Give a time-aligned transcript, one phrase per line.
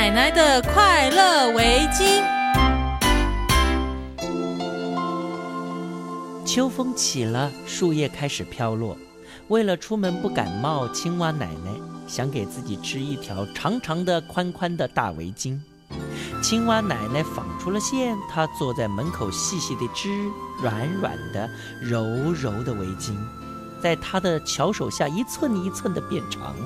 [0.00, 2.24] 奶奶的快乐围巾。
[6.42, 8.96] 秋风起了，树叶开始飘落。
[9.48, 11.70] 为了出门不感冒，青蛙奶奶
[12.06, 15.60] 想给自己织一条长长的、宽宽的大围巾。
[16.42, 20.08] 青蛙奶奶纺出了线，她坐在门口细细地织，
[20.62, 21.46] 软软的、
[21.78, 23.14] 柔柔的围巾，
[23.82, 26.56] 在她的巧手下一寸一寸地变长。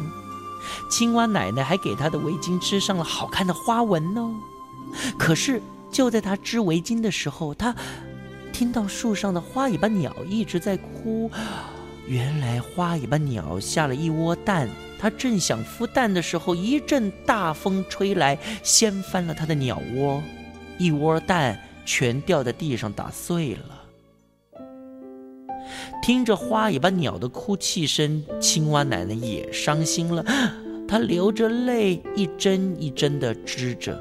[0.88, 4.34] 青蛙奶奶还给她的围巾织上了好看的花纹呢。
[5.18, 7.75] 可是就在她织围巾的时候，她。
[8.52, 11.29] 听到树上的花尾巴鸟一直在哭，
[12.06, 20.22] 原来花尾巴鸟下了一窝蛋，它正想孵蛋的时候，一阵大风吹来，掀翻了它的鸟窝，
[20.78, 23.83] 一窝蛋全掉在地上打碎了。
[26.02, 30.25] 听着花尾巴鸟的哭泣声，青蛙奶奶也伤心了，
[30.88, 33.98] 她流着泪，一针一针地织着。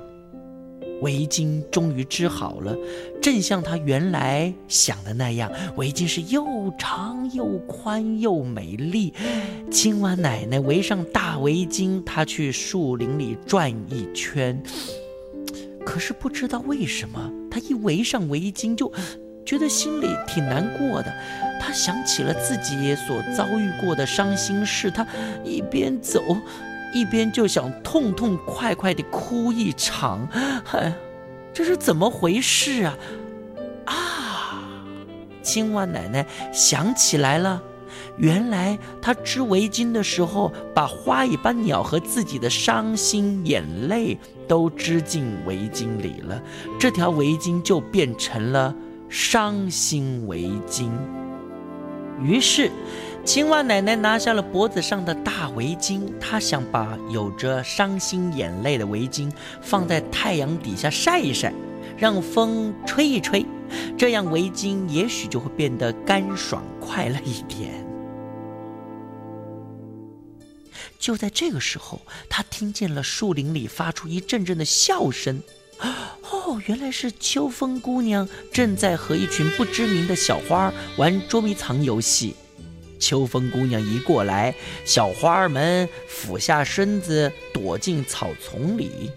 [1.01, 2.77] 围巾终于织好了，
[3.21, 6.45] 正像她原来想的那样，围巾是又
[6.77, 9.13] 长又宽又美丽。
[9.69, 14.63] 青蛙奶奶围上大围巾，她去树林里转一圈。
[15.85, 18.89] 可是不知道为什么，她一围上围巾，就
[19.53, 21.13] 觉得心里挺难过的。
[21.61, 25.05] 他想起了自己所遭遇过的伤心事，他
[25.43, 26.19] 一边走。
[26.91, 30.27] 一边就想痛痛快快地哭一场，
[30.71, 30.93] 哎，
[31.51, 32.97] 这是怎么回事啊？
[33.85, 33.95] 啊！
[35.41, 37.61] 青蛙奶奶想起来了，
[38.17, 44.15] 原来她织围巾的时候，把花尾巴鸟和自己的伤心眼泪
[44.47, 46.39] 都织进围巾里了，
[46.79, 48.75] 这条围巾就变成了
[49.15, 50.89] 伤心围巾。
[52.19, 52.71] 于是。
[53.25, 61.53] 青蛙奶奶拿下了脖子上的大围巾，她想把有着伤心眼泪的围巾放在太阳底下晒一晒，
[61.97, 63.45] 让风吹一吹，
[63.97, 67.71] 这样围巾也许就会变得干爽快乐一点。
[70.99, 75.41] 就在这个时候，她听见了树林里发出一阵阵的笑声，
[76.53, 82.35] 哦，原来是秋风姑娘正在和一群不知名的小花玩捉迷藏游戏。
[82.99, 84.53] 秋风姑娘一过来，
[84.85, 89.09] 小花儿们俯下身子躲进草丛里。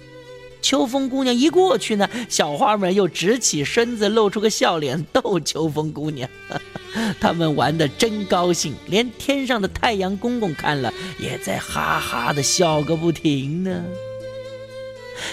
[0.62, 6.30] 秋风姑娘一过去呢，小花们又直起身子，露出个笑脸逗秋风姑娘。
[7.20, 13.84] 他们玩得真高兴，连天上的太阳公公看了也在哈哈的笑个不停呢。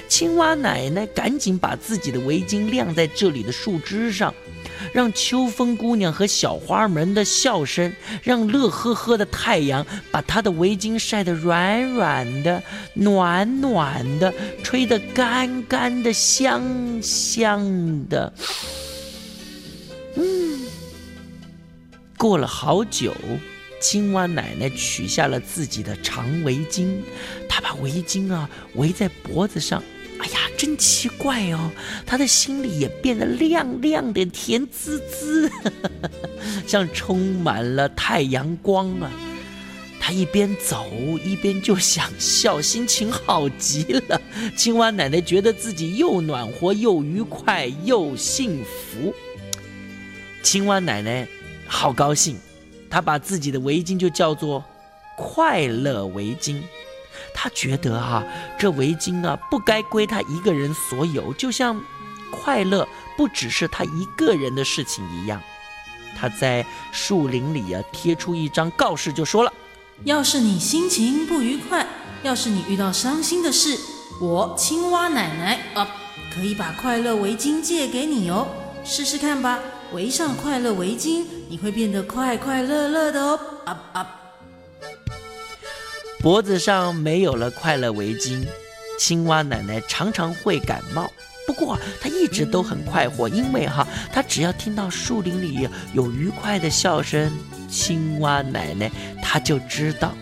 [0.08, 4.34] 青蛙奶奶赶紧把自己的围巾晾在这里的树枝上。
[4.92, 12.62] 让秋风姑娘和小花们的笑声，让乐呵呵的太阳把她的围巾晒得软软的、
[12.94, 18.34] 暖暖的，吹得干干的、香香的。
[20.16, 20.60] 嗯，
[22.18, 23.14] 过了好久，
[23.80, 26.98] 青蛙奶奶取下了自己的长围巾，
[27.54, 29.84] 他把围巾啊围在脖子上。
[30.18, 31.70] 哎呀，真奇怪哦！
[32.06, 35.52] 他的心里也变得亮亮的、甜滋滋，
[36.66, 39.12] 像充满了太阳光啊！
[40.00, 40.88] 他一边走
[41.24, 44.20] 一边就想笑，心情好极了。
[44.56, 49.14] 青蛙奶奶觉得自己又暖和又愉快又幸福。
[50.42, 51.28] 青蛙奶奶
[51.68, 52.38] 好高兴，
[52.90, 54.64] 她把自己的围巾就叫做
[55.18, 56.62] “快乐围巾”。
[57.34, 58.24] 他觉得啊，
[58.58, 61.82] 这围巾啊不该归他一个人所有，就像
[62.32, 65.42] 快乐不只是他一个人的事情一样。
[66.16, 69.52] 他在树林里啊贴出一张告示，就说了：
[70.04, 71.86] 要是你心情不愉快，
[72.22, 73.78] 要是你遇到伤心的事，
[74.22, 75.88] 我青蛙奶奶啊
[76.34, 78.48] 可以把快乐围巾借给你哦，
[78.84, 79.60] 试试看吧。
[79.92, 83.40] 围上快乐围巾，你会变得快快乐乐的哦。
[83.66, 84.23] 啊啊。
[86.24, 88.48] 脖子上没有了快乐围巾，
[88.98, 91.12] 青蛙奶奶常常会感冒。
[91.46, 97.30] 不过她一直都很快活，因为哈，她只要听到树林里有愉快的笑声，
[97.70, 98.90] 青蛙奶奶
[99.22, 100.14] 她就知道，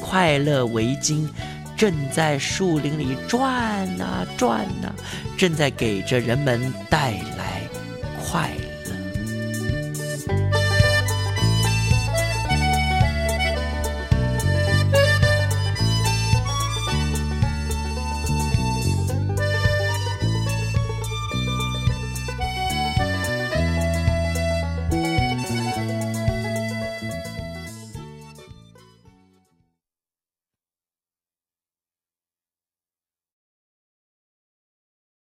[0.00, 1.28] 快乐围巾
[1.76, 3.44] 正在树林里转
[4.00, 4.88] 啊转啊，
[5.36, 7.60] 正在给着人们带来
[8.24, 8.50] 快。